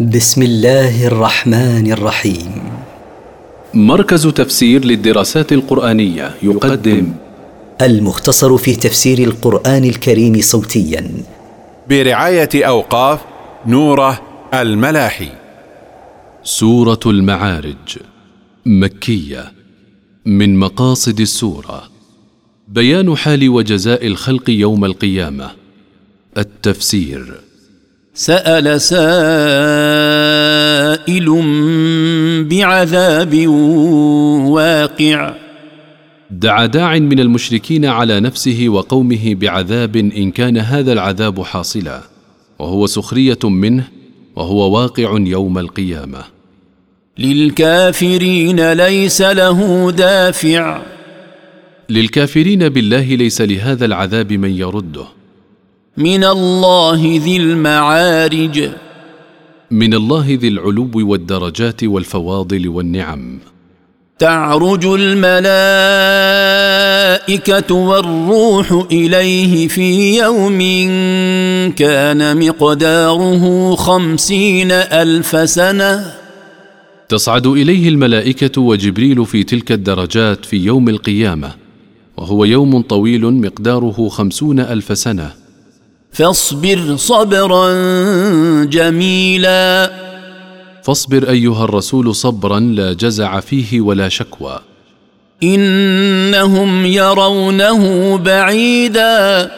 بسم 0.00 0.42
الله 0.42 1.06
الرحمن 1.06 1.92
الرحيم. 1.92 2.62
مركز 3.74 4.26
تفسير 4.26 4.84
للدراسات 4.84 5.52
القرآنية 5.52 6.34
يقدم 6.42 7.12
المختصر 7.82 8.56
في 8.56 8.76
تفسير 8.76 9.18
القرآن 9.18 9.84
الكريم 9.84 10.40
صوتيا. 10.40 11.10
برعاية 11.88 12.48
أوقاف 12.54 13.20
نوره 13.66 14.22
الملاحي. 14.54 15.28
سورة 16.42 17.00
المعارج 17.06 17.98
مكية 18.66 19.52
من 20.26 20.56
مقاصد 20.58 21.20
السورة. 21.20 21.82
بيان 22.68 23.16
حال 23.16 23.48
وجزاء 23.48 24.06
الخلق 24.06 24.50
يوم 24.50 24.84
القيامة. 24.84 25.50
التفسير. 26.38 27.43
سأل 28.16 28.80
سائل 28.80 28.98
بعذاب 32.48 33.46
واقع. 34.46 35.34
دعا 36.30 36.66
داع 36.66 36.98
من 36.98 37.20
المشركين 37.20 37.84
على 37.84 38.20
نفسه 38.20 38.64
وقومه 38.68 39.34
بعذاب 39.34 39.96
إن 39.96 40.30
كان 40.30 40.58
هذا 40.58 40.92
العذاب 40.92 41.42
حاصلا 41.42 42.00
وهو 42.58 42.86
سخرية 42.86 43.38
منه 43.44 43.88
وهو 44.36 44.70
واقع 44.70 45.18
يوم 45.20 45.58
القيامة. 45.58 46.24
للكافرين 47.18 48.72
ليس 48.72 49.22
له 49.22 49.90
دافع. 49.90 50.82
للكافرين 51.90 52.68
بالله 52.68 53.14
ليس 53.14 53.40
لهذا 53.40 53.84
العذاب 53.84 54.32
من 54.32 54.50
يرده. 54.50 55.04
من 55.96 56.24
الله 56.24 57.20
ذي 57.24 57.36
المعارج. 57.36 58.70
من 59.70 59.94
الله 59.94 60.38
ذي 60.40 60.48
العلو 60.48 60.90
والدرجات 60.94 61.84
والفواضل 61.84 62.68
والنعم. 62.68 63.38
تعرج 64.18 64.86
الملائكة 64.86 65.34
والروح 67.74 68.86
إليه 68.92 69.68
في 69.68 70.18
يوم 70.18 70.58
كان 71.70 72.46
مقداره 72.48 73.74
خمسين 73.74 74.72
ألف 74.72 75.50
سنة. 75.50 76.14
تصعد 77.08 77.46
إليه 77.46 77.88
الملائكة 77.88 78.60
وجبريل 78.60 79.26
في 79.26 79.42
تلك 79.42 79.72
الدرجات 79.72 80.44
في 80.44 80.56
يوم 80.56 80.88
القيامة 80.88 81.50
وهو 82.16 82.44
يوم 82.44 82.82
طويل 82.82 83.32
مقداره 83.32 84.08
خمسون 84.08 84.60
ألف 84.60 84.98
سنة. 84.98 85.43
فاصبر 86.14 86.96
صبرا 86.96 87.74
جميلا. 88.64 89.92
فاصبر 90.82 91.28
أيها 91.30 91.64
الرسول 91.64 92.14
صبرا 92.14 92.60
لا 92.60 92.92
جزع 92.92 93.40
فيه 93.40 93.80
ولا 93.80 94.08
شكوى. 94.08 94.58
إنهم 95.42 96.86
يرونه 96.86 98.16
بعيدا. 98.18 99.50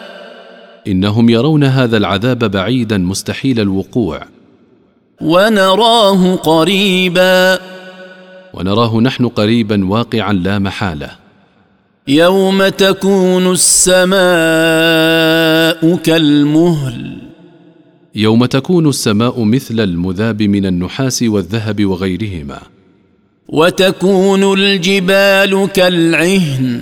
إنهم 0.87 1.31
يرون 1.31 1.65
هذا 1.65 1.97
العذاب 1.97 2.39
بعيدا 2.39 2.99
مستحيل 2.99 3.61
الوقوع. 3.61 4.21
ونراه 5.21 6.37
قريبا. 6.37 7.59
ونراه 8.55 9.01
نحن 9.01 9.29
قريبا 9.29 9.85
واقعا 9.85 10.33
لا 10.33 10.59
محالة. 10.59 11.11
يوم 12.09 12.69
تكون 12.69 13.53
السماء 13.53 14.17
كالمهل. 15.85 17.19
يوم 18.15 18.45
تكون 18.45 18.89
السماء 18.89 19.43
مثل 19.43 19.81
المذاب 19.81 20.43
من 20.43 20.67
النحاس 20.67 21.23
والذهب 21.23 21.85
وغيرهما. 21.85 22.61
وتكون 23.49 24.53
الجبال 24.53 25.69
كالعهن. 25.75 26.81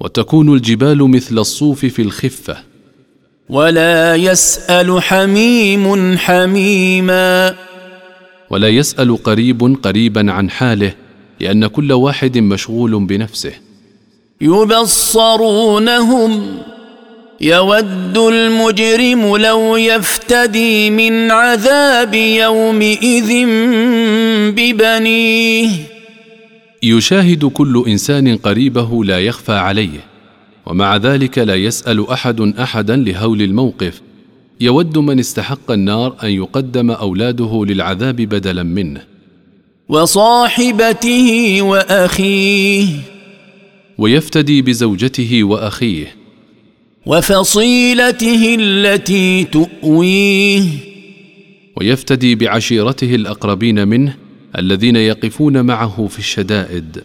وتكون 0.00 0.54
الجبال 0.54 1.10
مثل 1.10 1.38
الصوف 1.38 1.86
في 1.86 2.02
الخفة. 2.02 2.56
ولا 3.48 4.16
يسأل 4.16 5.02
حميم 5.02 6.18
حميما. 6.18 7.54
ولا 8.50 8.68
يسأل 8.68 9.16
قريب 9.16 9.76
قريبا 9.82 10.32
عن 10.32 10.50
حاله 10.50 10.94
لأن 11.40 11.66
كل 11.66 11.92
واحد 11.92 12.38
مشغول 12.38 13.06
بنفسه. 13.06 13.52
يبصرونهم. 14.40 16.42
يود 17.44 18.18
المجرم 18.18 19.36
لو 19.36 19.76
يفتدي 19.76 20.90
من 20.90 21.30
عذاب 21.30 22.14
يومئذ 22.14 23.46
ببنيه. 24.50 25.70
يشاهد 26.82 27.44
كل 27.44 27.84
إنسان 27.86 28.36
قريبه 28.36 29.04
لا 29.04 29.20
يخفى 29.20 29.52
عليه 29.52 30.00
ومع 30.66 30.96
ذلك 30.96 31.38
لا 31.38 31.54
يسأل 31.54 32.08
أحد 32.08 32.40
أحدا 32.40 32.96
لهول 32.96 33.42
الموقف. 33.42 34.00
يود 34.60 34.98
من 34.98 35.18
استحق 35.18 35.70
النار 35.70 36.16
أن 36.22 36.30
يقدم 36.30 36.90
أولاده 36.90 37.64
للعذاب 37.68 38.16
بدلا 38.16 38.62
منه. 38.62 39.00
وصاحبته 39.88 41.58
وأخيه. 41.62 42.88
ويفتدي 43.98 44.62
بزوجته 44.62 45.44
وأخيه. 45.44 46.23
وفصيلته 47.06 48.56
التي 48.60 49.44
تؤويه. 49.44 50.62
ويفتدي 51.76 52.34
بعشيرته 52.34 53.14
الأقربين 53.14 53.88
منه 53.88 54.16
الذين 54.58 54.96
يقفون 54.96 55.60
معه 55.60 56.06
في 56.10 56.18
الشدائد. 56.18 57.02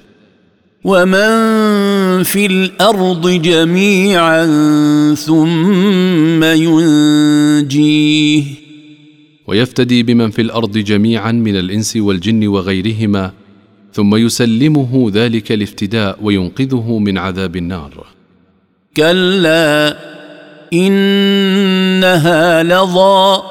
ومن 0.83 2.23
في 2.23 2.45
الأرض 2.45 3.29
جميعا 3.29 4.45
ثم 5.15 6.43
ينجيه. 6.43 8.43
ويفتدي 9.47 10.03
بمن 10.03 10.29
في 10.29 10.41
الأرض 10.41 10.77
جميعا 10.77 11.31
من 11.31 11.55
الإنس 11.55 11.97
والجن 11.97 12.47
وغيرهما 12.47 13.31
ثم 13.93 14.15
يسلمه 14.15 15.11
ذلك 15.13 15.51
الافتداء 15.51 16.19
وينقذه 16.21 16.99
من 16.99 17.17
عذاب 17.17 17.55
النار. 17.55 18.18
كلا 18.99 19.95
إنها 20.73 22.63
لظى. 22.63 23.41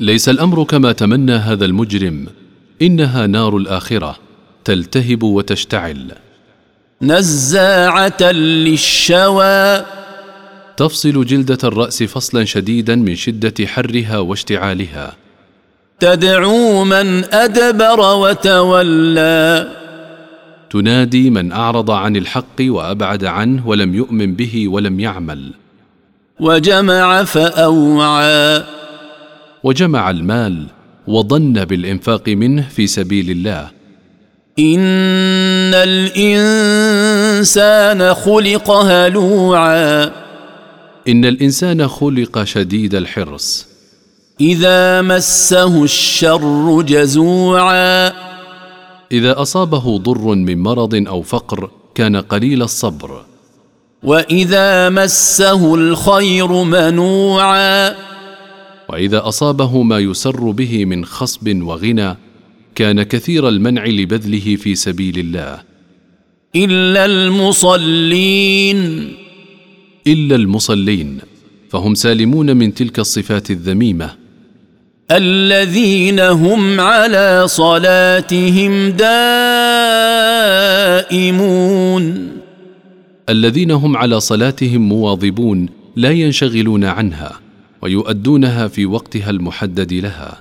ليس 0.00 0.28
الأمر 0.28 0.64
كما 0.64 0.92
تمنى 0.92 1.32
هذا 1.32 1.64
المجرم 1.64 2.26
إنها 2.82 3.26
نار 3.26 3.56
الآخرة 3.56 4.16
تلتهب 4.64 5.22
وتشتعل. 5.22 6.12
نزاعة 7.02 8.22
للشوى. 8.22 9.84
تفصل 10.76 11.24
جلدة 11.24 11.58
الرأس 11.64 12.02
فصلا 12.02 12.44
شديدا 12.44 12.94
من 12.94 13.16
شدة 13.16 13.66
حرها 13.66 14.18
واشتعالها. 14.18 15.16
تدعو 16.00 16.84
من 16.84 17.24
أدبر 17.34 18.00
وتولى. 18.00 19.77
تنادي 20.70 21.30
من 21.30 21.52
أعرض 21.52 21.90
عن 21.90 22.16
الحق 22.16 22.60
وأبعد 22.60 23.24
عنه 23.24 23.68
ولم 23.68 23.94
يؤمن 23.94 24.34
به 24.34 24.68
ولم 24.68 25.00
يعمل. 25.00 25.52
وجمع 26.40 27.24
فأوعى. 27.24 28.62
وجمع 29.64 30.10
المال 30.10 30.66
وظن 31.06 31.52
بالإنفاق 31.52 32.28
منه 32.28 32.68
في 32.68 32.86
سبيل 32.86 33.30
الله. 33.30 33.70
إن 34.58 35.74
الإنسان 35.74 38.14
خلق 38.14 38.70
هلوعا. 38.70 40.04
إن 41.08 41.24
الإنسان 41.24 41.88
خلق 41.88 42.44
شديد 42.44 42.94
الحرص. 42.94 43.66
إذا 44.40 45.02
مسه 45.02 45.84
الشر 45.84 46.82
جزوعا. 46.82 48.27
إذا 49.12 49.42
أصابه 49.42 49.98
ضر 49.98 50.34
من 50.34 50.58
مرض 50.58 50.94
أو 51.08 51.22
فقر 51.22 51.70
كان 51.94 52.16
قليل 52.16 52.62
الصبر. 52.62 53.24
وإذا 54.02 54.88
مسه 54.88 55.74
الخير 55.74 56.52
منوعا. 56.64 57.94
وإذا 58.88 59.28
أصابه 59.28 59.82
ما 59.82 59.98
يسر 59.98 60.50
به 60.50 60.84
من 60.84 61.04
خصب 61.04 61.62
وغنى 61.62 62.16
كان 62.74 63.02
كثير 63.02 63.48
المنع 63.48 63.86
لبذله 63.86 64.56
في 64.56 64.74
سبيل 64.74 65.18
الله. 65.18 65.60
إلا 66.56 67.04
المصلين. 67.04 68.78
إلا 70.06 70.36
المصلين 70.36 71.18
فهم 71.70 71.94
سالمون 71.94 72.56
من 72.56 72.74
تلك 72.74 72.98
الصفات 72.98 73.50
الذميمة. 73.50 74.27
الذين 75.10 76.20
هم 76.20 76.80
على 76.80 77.44
صلاتهم 77.46 78.90
دائمون. 81.08 82.28
الذين 83.28 83.70
هم 83.70 83.96
على 83.96 84.20
صلاتهم 84.20 84.80
مواظبون 84.88 85.68
لا 85.96 86.10
ينشغلون 86.10 86.84
عنها 86.84 87.40
ويؤدونها 87.82 88.68
في 88.68 88.86
وقتها 88.86 89.30
المحدد 89.30 89.92
لها. 89.92 90.38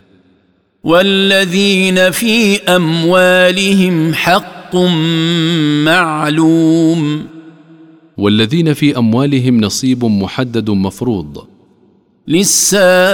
والذين 0.83 2.11
في 2.11 2.59
أموالهم 2.61 4.13
حق 4.13 4.75
معلوم. 5.85 7.27
والذين 8.17 8.73
في 8.73 8.97
أموالهم 8.97 9.61
نصيب 9.61 10.05
محدد 10.05 10.69
مفروض 10.69 11.56
للسائل 12.29 13.07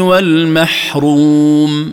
والمحروم. 0.00 1.92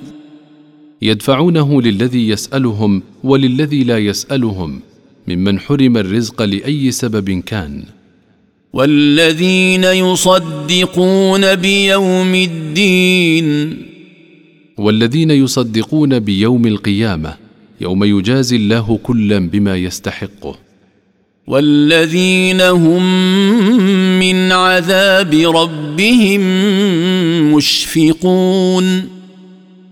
يدفعونه 1.01 1.81
للذي 1.81 2.29
يسألهم 2.29 3.01
وللذي 3.23 3.83
لا 3.83 3.97
يسألهم 3.97 4.79
ممن 5.27 5.59
حرم 5.59 5.97
الرزق 5.97 6.41
لأي 6.41 6.91
سبب 6.91 7.43
كان. 7.45 7.83
والذين 8.73 9.83
يصدقون 9.83 11.55
بيوم 11.55 12.35
الدين. 12.35 13.77
والذين 14.77 15.31
يصدقون 15.31 16.19
بيوم 16.19 16.67
القيامة 16.67 17.33
يوم 17.81 18.03
يجازي 18.03 18.55
الله 18.55 18.99
كلا 19.03 19.39
بما 19.39 19.75
يستحقه. 19.75 20.66
والذين 21.47 22.61
هم 22.61 23.03
من 24.19 24.51
عذاب 24.51 25.33
ربهم 25.33 26.41
مشفقون 27.53 29.09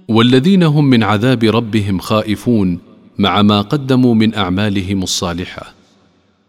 والذين 0.07 0.63
هم 0.63 0.85
من 0.85 1.03
عذاب 1.03 1.43
ربهم 1.43 1.99
خائفون 1.99 2.79
مع 3.17 3.41
ما 3.41 3.61
قدموا 3.61 4.15
من 4.15 4.35
اعمالهم 4.35 5.03
الصالحه. 5.03 5.73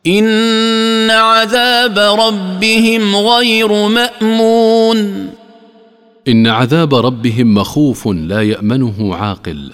ان 0.07 1.11
عذاب 1.11 1.99
ربهم 1.99 3.17
غير 3.17 3.89
مامون. 3.89 5.31
ان 6.29 6.47
عذاب 6.47 6.95
ربهم 6.95 7.55
مخوف 7.55 8.09
لا 8.09 8.43
يامنه 8.43 9.15
عاقل. 9.15 9.73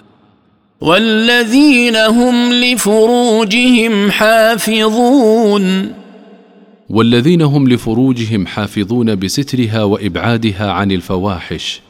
والذين 0.83 1.97
هم 1.97 2.53
لفروجهم 2.53 4.11
حافظون. 4.11 5.93
والذين 6.91 7.43
هم 7.43 7.69
لفروجهم 7.69 8.47
حافظون 8.47 9.15
بسترها 9.15 9.83
وإبعادها 9.83 10.71
عن 10.71 10.93
الفواحش. 10.93 11.81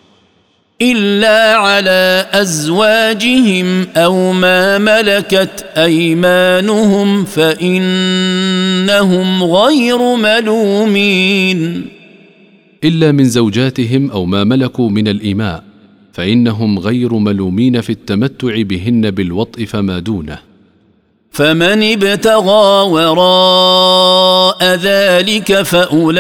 إلا 0.83 1.55
على 1.57 2.27
أزواجهم 2.33 3.87
أو 3.97 4.33
ما 4.33 4.79
ملكت 4.79 5.65
أيمانهم 5.77 7.25
فإنهم 7.25 8.35
غير 9.45 10.17
ملومين. 10.17 11.87
إلا 12.85 13.13
من 13.13 13.25
زوجاتهم 13.25 14.11
أو 14.11 14.25
ما 14.25 14.45
ملكوا 14.45 14.91
من 14.91 15.09
الاماء 15.09 15.72
فإنهم 16.13 16.79
غير 16.79 17.15
ملومين 17.15 17.81
في 17.81 17.91
التمتع 17.91 18.63
بهن 18.63 19.11
بالوطء 19.11 19.65
فما 19.65 19.99
دونه. 19.99 20.39
فمن 21.31 21.93
ابتغى 21.93 22.91
وراء 22.91 24.65
ذلك 24.65 25.63
فأولئك 25.63 26.13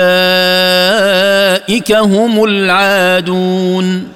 هم 1.92 2.44
العادون. 2.44 4.08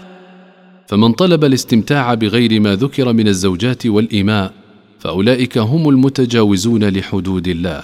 فمن 0.86 1.12
طلب 1.12 1.44
الاستمتاع 1.44 2.14
بغير 2.14 2.60
ما 2.60 2.74
ذكر 2.74 3.12
من 3.12 3.28
الزوجات 3.28 3.86
والاماء 3.86 4.52
فأولئك 5.00 5.58
هم 5.58 5.88
المتجاوزون 5.88 6.84
لحدود 6.88 7.48
الله. 7.48 7.82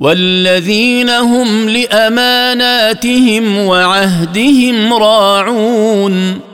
والذين 0.00 1.10
هم 1.10 1.68
لأماناتهم 1.68 3.58
وعهدهم 3.58 4.94
راعون. 4.94 6.53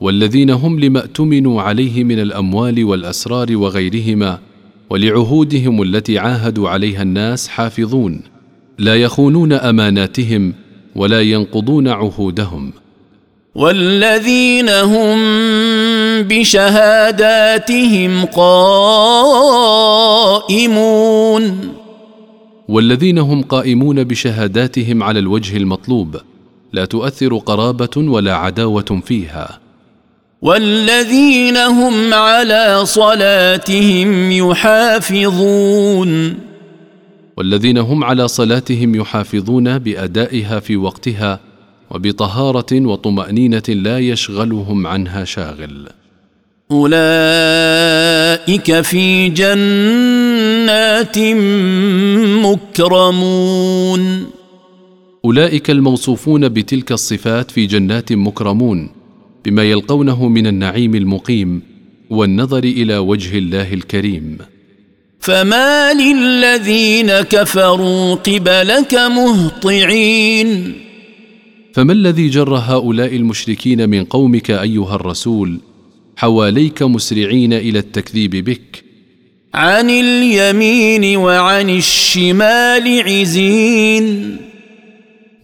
والذين 0.00 0.50
هم 0.50 0.80
لما 0.80 1.00
اؤتمنوا 1.00 1.62
عليه 1.62 2.04
من 2.04 2.18
الأموال 2.18 2.84
والأسرار 2.84 3.56
وغيرهما 3.56 4.38
ولعهودهم 4.90 5.82
التي 5.82 6.18
عاهدوا 6.18 6.68
عليها 6.68 7.02
الناس 7.02 7.48
حافظون 7.48 8.20
لا 8.78 8.96
يخونون 8.96 9.52
أماناتهم 9.52 10.54
ولا 10.96 11.22
ينقضون 11.22 11.88
عهودهم. 11.88 12.72
والذين 13.54 14.68
هم 14.68 15.18
بشهاداتهم 16.22 18.24
قائمون. 18.24 19.32
والذين 22.68 23.18
هم 23.18 23.42
قائمون 23.42 24.04
بشهاداتهم 24.04 25.02
على 25.02 25.18
الوجه 25.18 25.56
المطلوب 25.56 26.16
لا 26.72 26.84
تؤثر 26.84 27.36
قرابة 27.36 27.96
ولا 27.96 28.34
عداوة 28.34 29.02
فيها. 29.06 29.65
والذين 30.42 31.56
هم 31.56 32.14
على 32.14 32.86
صلاتهم 32.86 34.32
يحافظون. 34.32 36.10
والذين 37.36 37.78
هم 37.78 38.04
على 38.04 38.28
صلاتهم 38.28 38.94
يحافظون 38.94 39.78
بأدائها 39.78 40.60
في 40.60 40.76
وقتها 40.76 41.40
وبطهارة 41.90 42.66
وطمأنينة 42.72 43.62
لا 43.68 43.98
يشغلهم 43.98 44.86
عنها 44.86 45.24
شاغل. 45.24 45.88
أولئك 46.70 47.00
في 48.80 49.28
جنات 49.28 51.18
مكرمون. 52.46 54.26
أولئك 55.24 55.70
الموصوفون 55.70 56.48
بتلك 56.48 56.92
الصفات 56.92 57.50
في 57.50 57.66
جنات 57.66 58.12
مكرمون 58.12 58.95
بما 59.46 59.62
يلقونه 59.62 60.28
من 60.28 60.46
النعيم 60.46 60.94
المقيم 60.94 61.62
والنظر 62.10 62.64
إلى 62.64 62.98
وجه 62.98 63.38
الله 63.38 63.72
الكريم. 63.72 64.38
فما 65.20 65.92
للذين 65.92 67.12
كفروا 67.20 68.14
قبلك 68.14 68.94
مهطعين. 68.94 70.72
فما 71.72 71.92
الذي 71.92 72.28
جر 72.28 72.54
هؤلاء 72.54 73.16
المشركين 73.16 73.88
من 73.88 74.04
قومك 74.04 74.50
أيها 74.50 74.94
الرسول 74.94 75.60
حواليك 76.16 76.82
مسرعين 76.82 77.52
إلى 77.52 77.78
التكذيب 77.78 78.30
بك؟ 78.30 78.84
عن 79.54 79.90
اليمين 79.90 81.16
وعن 81.16 81.70
الشمال 81.70 83.02
عزين. 83.02 84.36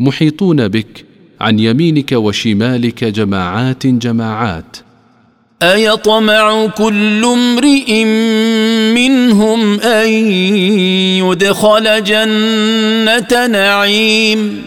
محيطون 0.01 0.69
بك 0.69 1.12
عن 1.43 1.59
يمينك 1.59 2.13
وشمالك 2.13 3.05
جماعات 3.05 3.87
جماعات. 3.87 4.77
أيطمع 5.63 6.67
كل 6.67 7.25
امرئ 7.25 8.05
منهم 8.95 9.81
أن 9.81 10.09
يدخل 11.19 12.05
جنة 12.05 13.47
نعيم. 13.47 14.63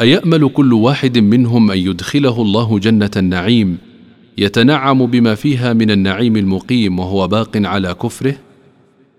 أيأمل 0.00 0.48
كل 0.48 0.72
واحد 0.72 1.18
منهم 1.18 1.70
أن 1.70 1.78
يدخله 1.78 2.42
الله 2.42 2.78
جنة 2.78 3.10
النعيم 3.16 3.78
يتنعم 4.38 5.06
بما 5.06 5.34
فيها 5.34 5.72
من 5.72 5.90
النعيم 5.90 6.36
المقيم 6.36 6.98
وهو 6.98 7.28
باق 7.28 7.50
على 7.54 7.94
كفره؟ 7.94 8.34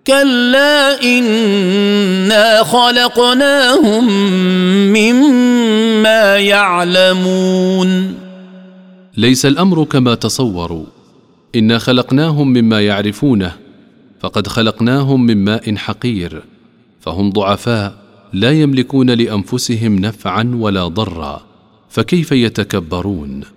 كلا 0.07 1.03
إنا 1.03 2.63
خلقناهم 2.63 4.07
مما 4.93 6.37
يعلمون. 6.37 8.13
ليس 9.17 9.45
الأمر 9.45 9.83
كما 9.83 10.15
تصوروا. 10.15 10.85
إنا 11.55 11.77
خلقناهم 11.77 12.47
مما 12.53 12.81
يعرفونه 12.81 13.53
فقد 14.19 14.47
خلقناهم 14.47 15.25
من 15.25 15.43
ماء 15.45 15.75
حقير 15.75 16.43
فهم 17.01 17.29
ضعفاء 17.29 17.93
لا 18.33 18.51
يملكون 18.51 19.09
لأنفسهم 19.09 19.95
نفعا 19.95 20.51
ولا 20.55 20.87
ضرا 20.87 21.41
فكيف 21.89 22.31
يتكبرون؟ 22.31 23.56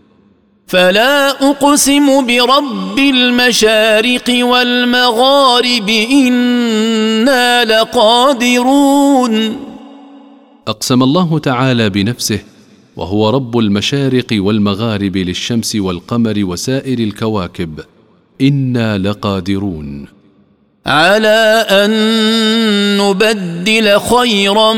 فلا 0.71 1.51
أقسم 1.51 2.27
برب 2.27 2.99
المشارق 2.99 4.25
والمغارب 4.29 5.89
إنا 5.89 7.65
لقادرون. 7.65 9.57
أقسم 10.69 11.03
الله 11.03 11.39
تعالى 11.39 11.91
بنفسه 11.91 12.39
وهو 12.97 13.31
رب 13.31 13.59
المشارق 13.59 14.27
والمغارب 14.33 15.17
للشمس 15.17 15.77
والقمر 15.77 16.35
وسائر 16.39 16.99
الكواكب. 16.99 17.81
إنا 18.41 18.99
لقادرون. 18.99 20.07
على 20.87 21.67
أن 21.71 21.91
نبدل 22.99 24.01
خيرا 24.01 24.73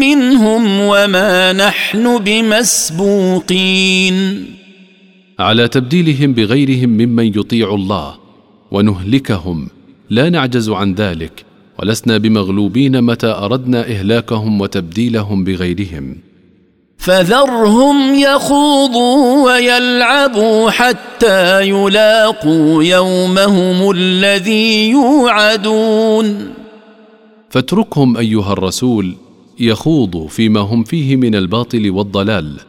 منهم 0.00 0.80
وما 0.80 1.52
نحن 1.52 2.18
بمسبوقين. 2.18 3.22
على 5.42 5.68
تبديلهم 5.68 6.32
بغيرهم 6.32 6.88
ممن 6.88 7.26
يطيع 7.26 7.74
الله 7.74 8.14
ونهلكهم. 8.70 9.68
لا 10.10 10.28
نعجز 10.30 10.70
عن 10.70 10.94
ذلك 10.94 11.44
ولسنا 11.78 12.18
بمغلوبين 12.18 13.02
متى 13.02 13.26
أردنا 13.26 13.80
إهلاكهم 13.80 14.60
وتبديلهم 14.60 15.44
بغيرهم. 15.44 16.16
فذرهم 16.98 18.14
يخوضوا 18.14 19.44
ويلعبوا 19.44 20.70
حتى 20.70 21.68
يلاقوا 21.68 22.84
يومهم 22.84 23.90
الذي 23.90 24.90
يوعدون. 24.90 26.54
فاتركهم 27.50 28.16
أيها 28.16 28.52
الرسول 28.52 29.16
يخوضوا 29.60 30.28
فيما 30.28 30.60
هم 30.60 30.84
فيه 30.84 31.16
من 31.16 31.34
الباطل 31.34 31.90
والضلال 31.90 32.60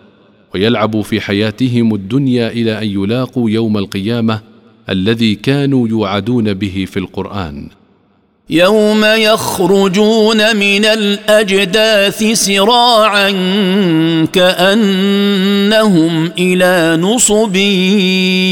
ويلعبوا 0.55 1.03
في 1.03 1.21
حياتهم 1.21 1.95
الدنيا 1.95 2.47
إلى 2.47 2.81
أن 2.81 2.87
يلاقوا 2.87 3.49
يوم 3.49 3.77
القيامة 3.77 4.41
الذي 4.89 5.35
كانوا 5.35 5.87
يوعدون 5.87 6.53
به 6.53 6.85
في 6.91 6.97
القرآن. 6.99 7.67
يوم 8.49 9.05
يخرجون 9.05 10.55
من 10.55 10.85
الأجداث 10.85 12.23
سراعا 12.33 13.29
كأنهم 14.33 16.25
إلى 16.25 17.01
نصب 17.01 17.55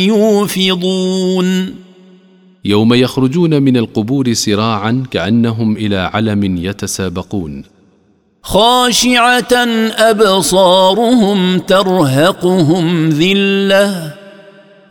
يوفضون. 0.07 1.75
يوم 2.65 2.93
يخرجون 2.93 3.61
من 3.61 3.77
القبور 3.77 4.33
سراعا 4.33 5.03
كأنهم 5.11 5.77
إلى 5.77 5.97
علم 6.13 6.57
يتسابقون. 6.57 7.80
خاشعة 8.43 9.53
أبصارهم 9.97 11.59
ترهقهم 11.59 13.09
ذلة. 13.09 14.13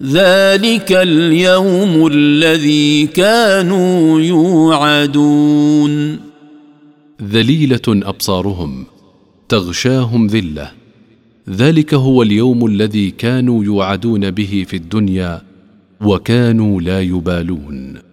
ذلك 0.02 0.92
اليوم 0.92 2.06
الذي 2.06 3.06
كانوا 3.06 4.20
يوعدون. 4.20 6.20
ذليلة 7.22 7.80
أبصارهم 7.88 8.86
تغشاهم 9.48 10.26
ذلة. 10.26 10.70
ذلك 11.50 11.94
هو 11.94 12.22
اليوم 12.22 12.66
الذي 12.66 13.10
كانوا 13.10 13.64
يوعدون 13.64 14.30
به 14.30 14.64
في 14.68 14.76
الدنيا 14.76 15.42
وكانوا 16.00 16.80
لا 16.80 17.00
يبالون. 17.00 18.09